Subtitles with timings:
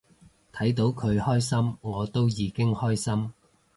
[0.51, 3.31] 睇到佢開心我都已經開心